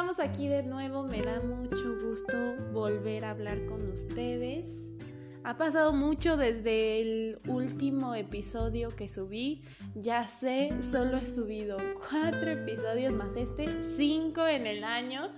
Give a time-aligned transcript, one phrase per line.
[0.00, 1.02] estamos aquí de nuevo.
[1.02, 2.34] Me da mucho gusto
[2.72, 4.66] volver a hablar con ustedes.
[5.44, 9.62] Ha pasado mucho desde el último episodio que subí.
[9.94, 11.76] Ya sé, solo he subido
[12.08, 15.32] cuatro episodios más este, cinco en el año.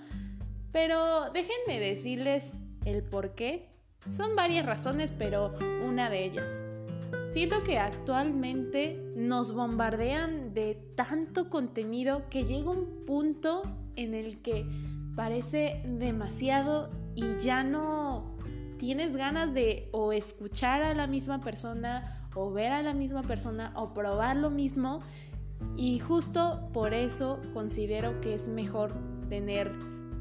[0.71, 2.53] Pero déjenme decirles
[2.85, 3.69] el por qué.
[4.09, 6.72] Son varias razones, pero una de ellas.
[7.33, 13.63] Siento que actualmente nos bombardean de tanto contenido que llega un punto
[13.97, 14.67] en el que
[15.17, 18.37] parece demasiado y ya no
[18.77, 23.73] tienes ganas de o escuchar a la misma persona o ver a la misma persona
[23.77, 25.01] o probar lo mismo.
[25.75, 28.93] Y justo por eso considero que es mejor
[29.31, 29.73] tener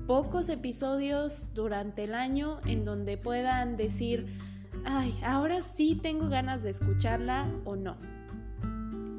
[0.07, 4.27] pocos episodios durante el año en donde puedan decir
[4.85, 7.97] ay, ahora sí tengo ganas de escucharla o no.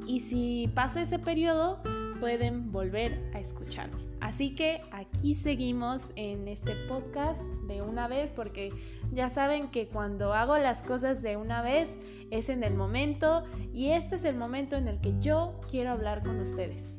[0.05, 1.81] Y si pasa ese periodo,
[2.19, 4.03] pueden volver a escucharme.
[4.19, 8.71] Así que aquí seguimos en este podcast de una vez porque
[9.11, 11.89] ya saben que cuando hago las cosas de una vez
[12.31, 16.23] es en el momento y este es el momento en el que yo quiero hablar
[16.23, 16.97] con ustedes.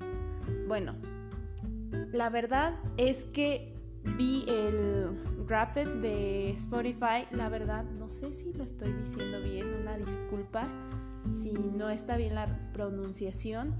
[0.68, 0.94] Bueno,
[2.12, 3.73] la verdad es que
[4.04, 7.26] vi el Rapid de Spotify.
[7.30, 10.68] La verdad, no sé si lo estoy diciendo bien, una disculpa.
[11.32, 13.74] Si no está bien la pronunciación,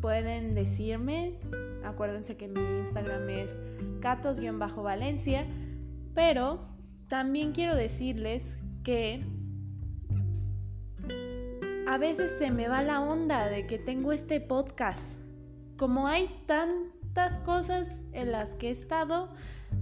[0.00, 1.38] pueden decirme.
[1.84, 3.58] Acuérdense que mi Instagram es
[4.00, 5.46] catos-valencia.
[6.14, 6.68] Pero
[7.08, 9.20] también quiero decirles que
[11.86, 15.18] a veces se me va la onda de que tengo este podcast.
[15.76, 19.30] Como hay tantas cosas en las que he estado,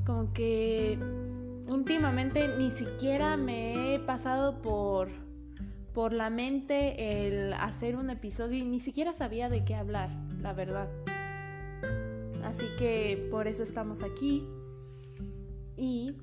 [0.05, 0.99] como que
[1.69, 5.11] últimamente ni siquiera me he pasado por,
[5.93, 10.53] por la mente el hacer un episodio y ni siquiera sabía de qué hablar, la
[10.53, 10.89] verdad.
[12.45, 14.47] Así que por eso estamos aquí.
[15.77, 16.17] Y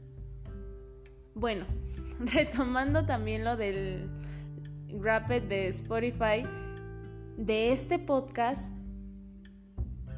[1.35, 1.65] bueno,
[2.19, 4.09] retomando también lo del
[4.99, 6.43] Rapid de Spotify,
[7.37, 8.71] de este podcast,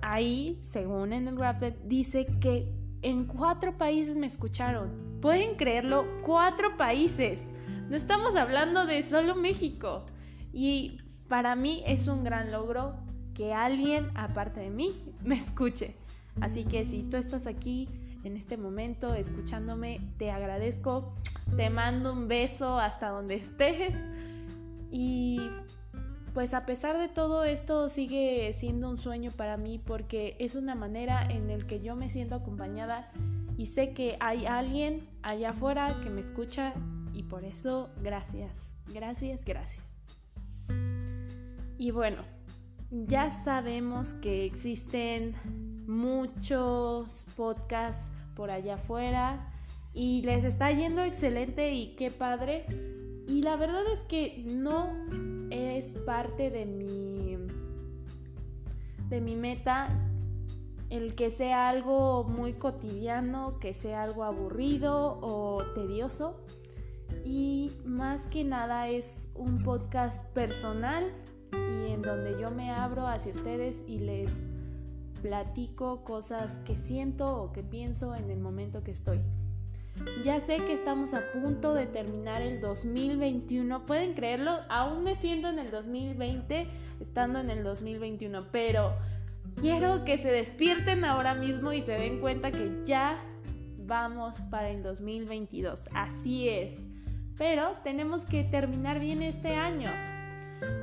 [0.01, 5.19] ahí, según en el Rapid, dice que en cuatro países me escucharon.
[5.21, 6.05] ¿Pueden creerlo?
[6.23, 7.45] Cuatro países.
[7.89, 10.05] No estamos hablando de solo México.
[10.53, 10.97] Y
[11.27, 12.95] para mí es un gran logro
[13.33, 15.95] que alguien, aparte de mí, me escuche.
[16.41, 17.87] Así que si tú estás aquí
[18.23, 21.13] en este momento escuchándome, te agradezco.
[21.55, 23.93] Te mando un beso hasta donde estés.
[24.91, 25.49] Y
[26.37, 30.75] pues a pesar de todo esto sigue siendo un sueño para mí porque es una
[30.75, 33.11] manera en el que yo me siento acompañada
[33.57, 36.75] y sé que hay alguien allá afuera que me escucha
[37.11, 39.83] y por eso gracias, gracias, gracias.
[41.79, 42.21] Y bueno,
[42.91, 45.33] ya sabemos que existen
[45.87, 49.51] muchos podcasts por allá afuera
[49.91, 52.67] y les está yendo excelente y qué padre.
[53.27, 54.93] Y la verdad es que no
[55.49, 57.37] es parte de mi
[59.09, 59.89] de mi meta
[60.89, 66.37] el que sea algo muy cotidiano, que sea algo aburrido o tedioso.
[67.25, 71.11] Y más que nada es un podcast personal
[71.51, 74.43] y en donde yo me abro hacia ustedes y les
[75.21, 79.19] platico cosas que siento o que pienso en el momento que estoy.
[80.23, 83.85] Ya sé que estamos a punto de terminar el 2021.
[83.85, 84.59] ¿Pueden creerlo?
[84.69, 86.67] Aún me siento en el 2020
[86.99, 88.47] estando en el 2021.
[88.51, 88.95] Pero
[89.55, 93.23] quiero que se despierten ahora mismo y se den cuenta que ya
[93.77, 95.89] vamos para el 2022.
[95.93, 96.83] Así es.
[97.37, 99.89] Pero tenemos que terminar bien este año.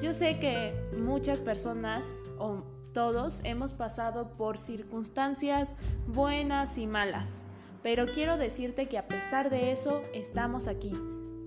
[0.01, 5.75] Yo sé que muchas personas o todos hemos pasado por circunstancias
[6.07, 7.44] buenas y malas
[7.85, 10.91] pero quiero decirte que a pesar de eso, estamos aquí.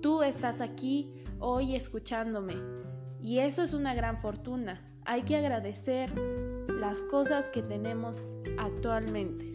[0.03, 2.53] Tú estás aquí hoy escuchándome.
[3.19, 4.87] Y eso es una gran fortuna.
[5.03, 6.15] Hay que agradecer
[6.69, 8.21] las cosas que tenemos
[8.59, 9.51] actualmente.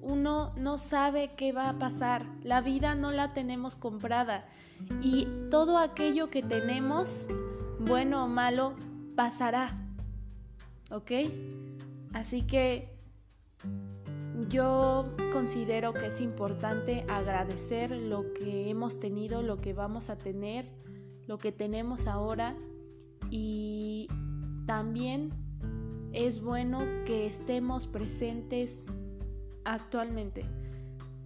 [0.00, 2.24] Uno no sabe qué va a pasar.
[2.42, 4.48] La vida no la tenemos comprada.
[5.02, 7.26] Y todo aquello que tenemos,
[7.78, 8.72] bueno o malo,
[9.14, 9.78] pasará.
[10.90, 11.10] ¿Ok?
[12.14, 12.98] Así que
[14.48, 20.68] yo considero que es importante agradecer lo que hemos tenido, lo que vamos a tener,
[21.26, 22.56] lo que tenemos ahora
[23.30, 24.08] y
[24.66, 25.30] también
[26.12, 28.84] es bueno que estemos presentes
[29.64, 30.44] actualmente.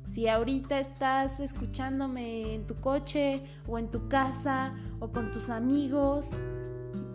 [0.05, 6.29] Si ahorita estás escuchándome en tu coche o en tu casa o con tus amigos,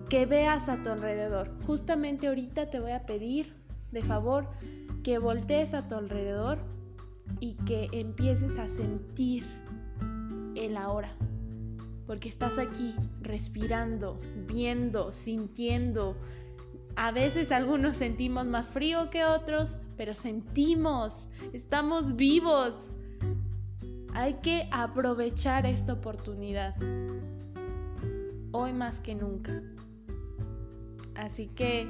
[0.10, 1.52] que veas a tu alrededor.
[1.68, 3.54] Justamente ahorita te voy a pedir
[3.92, 4.48] de favor
[5.10, 6.60] que voltees a tu alrededor
[7.40, 9.44] y que empieces a sentir
[10.54, 11.16] el ahora.
[12.06, 16.16] Porque estás aquí respirando, viendo, sintiendo.
[16.96, 22.76] A veces algunos sentimos más frío que otros, pero sentimos, estamos vivos.
[24.14, 26.76] Hay que aprovechar esta oportunidad.
[28.52, 29.60] Hoy más que nunca.
[31.16, 31.88] Así que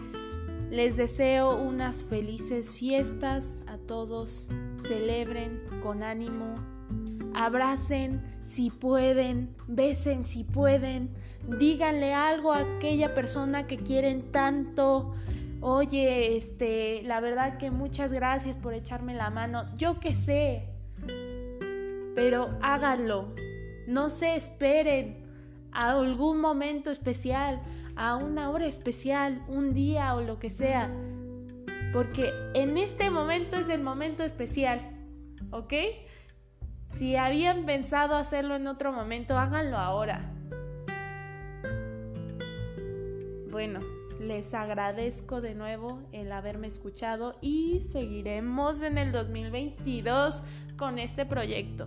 [0.69, 4.49] les deseo unas felices fiestas a todos.
[4.75, 6.55] Celebren con ánimo.
[7.33, 9.55] Abracen si pueden.
[9.67, 11.09] Besen si pueden.
[11.59, 15.13] Díganle algo a aquella persona que quieren tanto.
[15.61, 19.65] Oye, este, la verdad que muchas gracias por echarme la mano.
[19.75, 20.67] Yo qué sé.
[22.15, 23.33] Pero háganlo.
[23.87, 25.28] No se esperen
[25.71, 27.61] a algún momento especial
[27.99, 30.89] a una hora especial, un día o lo que sea.
[31.91, 34.79] Porque en este momento es el momento especial,
[35.51, 35.73] ¿ok?
[36.87, 40.33] Si habían pensado hacerlo en otro momento, háganlo ahora.
[43.51, 43.81] Bueno,
[44.21, 50.43] les agradezco de nuevo el haberme escuchado y seguiremos en el 2022
[50.77, 51.85] con este proyecto.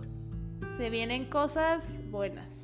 [0.77, 2.62] Se vienen cosas buenas,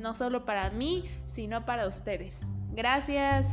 [0.00, 2.40] no solo para mí, sino para ustedes.
[2.72, 3.46] Gracias.